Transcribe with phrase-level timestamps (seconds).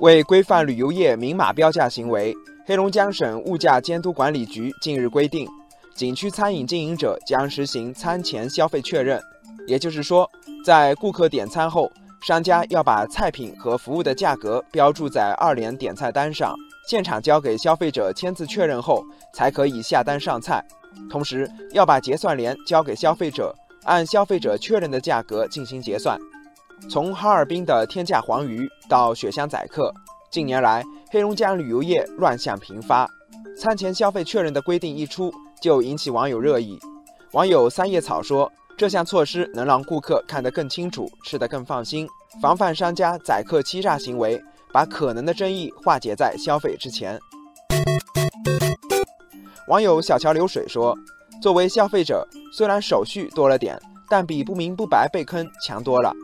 [0.00, 5.48] 为规范旅游业明码标价行为，黑龙江省物价监督管理局近日规定，
[5.96, 9.20] 景区餐饮经营者将实行餐前消费确认。
[9.66, 10.30] 也就是说，
[10.64, 11.90] 在顾客点餐后，
[12.22, 16.54] 商家要把菜品和服务的价格标注在二联点菜单上，
[16.86, 19.04] 现场交给消费者签字确认后，
[19.34, 20.64] 才可以下单上菜。
[21.10, 23.54] 同时，要把结算联交给消费者，
[23.84, 26.16] 按消费者确认的价格进行结算。
[26.90, 29.92] 从哈尔滨的天价黄鱼到雪乡宰客，
[30.30, 33.08] 近年来黑龙江旅游业乱象频发。
[33.58, 36.78] 餐前消费确认的规定一出，就引起网友热议。
[37.32, 42.08] 网友三叶草说：“这项措施能让顾客看得更清楚，吃得更放心，
[42.40, 44.42] 防范商家宰客欺诈行为，
[44.72, 47.18] 把可能的争议化解在消费之前。”
[49.66, 50.96] 网友小桥流水说
[51.42, 56.14] ：“作为消费者，虽然手续多了点，但比不明不白被坑强多了。”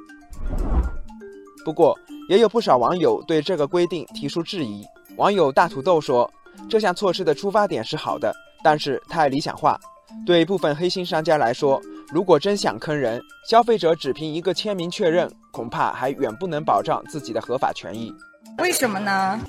[1.65, 4.85] 不过，也有不少网友对这个规定提出质疑。
[5.17, 6.31] 网友大土豆说
[6.69, 9.79] ：“这项措施的出发点是好的，但是太理想化。
[10.27, 11.81] 对部分黑心商家来说，
[12.13, 18.13] 如果真想坑人，消费者只凭一个签名确认，恐怕还远不能保障自己的合法权益。
[18.59, 19.41] 为什么呢？”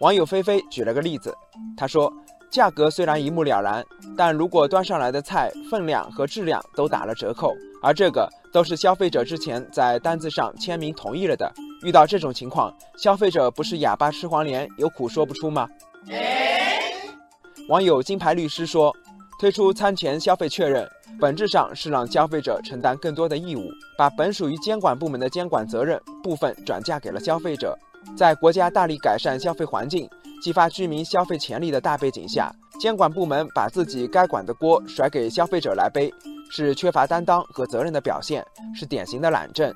[0.00, 1.34] 网友菲菲举了个例子，
[1.76, 2.12] 他说。
[2.50, 3.82] 价格虽然一目了然，
[4.14, 11.50] 但如果端上来的菜分量和质量都打了折扣，而这个都是消费者之前在单子上签名同意了的，
[11.82, 15.68] 遇到这种情况，消费者不是哑巴吃黄连，有苦说不出吗？
[17.68, 18.94] 网友金牌律师说，
[19.38, 20.88] 推出餐前消费确认，
[21.20, 27.78] 本质上是让消费者承担更多的义务，把本属于监管部门的监管责任部分转嫁给了消费者，
[28.16, 30.08] 在国家大力改善消费环境。
[30.42, 36.12] 激发居民消费潜力的大背景下，监管部门把自己该管的锅甩给消费者来背，
[36.50, 39.72] 是缺乏担当和责任的表现，是典型的懒政。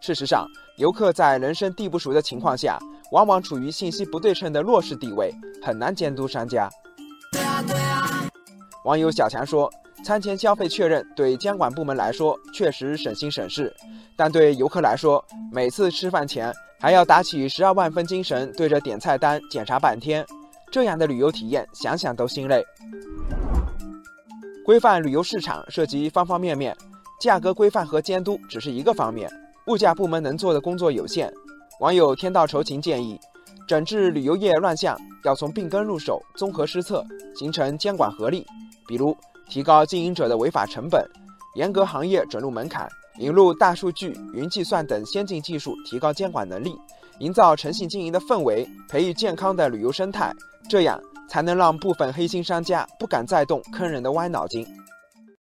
[0.00, 2.78] 事实上，游客在人生地不熟的情况下，
[3.12, 6.70] 往往处于信息不对称的弱势地位，很难监督商家。
[8.84, 9.70] 网友小强说
[10.04, 13.74] ：“餐前消费确认对监管部门来说确实省心省事，
[14.16, 20.24] 但对游客来说，每次吃饭前。”还要打起十二万分精神对着点菜单检查半天，
[20.70, 22.64] 这样的旅游体验想想都心累。
[24.64, 26.76] 规范旅游市场涉及方方面面，
[27.20, 29.28] 价格规范和监督只是一个方面，
[29.68, 31.30] 物价部门能做的工作有限。
[31.80, 33.20] 网友天道酬勤建议，
[33.68, 37.04] 整治旅游业乱象要从病根入手，综合施策，
[37.36, 38.46] 形成监管合力。
[38.86, 39.14] 比如
[39.46, 41.06] 提高经营者的违法成本，
[41.54, 42.88] 严格行业准入门槛。
[43.18, 46.74] 引入大数据、云计算等先进技术，提高监管能力，
[47.18, 50.32] 营造诚信经营的氛围，培育健康的旅游生态，
[50.70, 50.98] 这样
[51.28, 54.64] 才能让部分黑心商家不敢再动坑人的歪脑筋。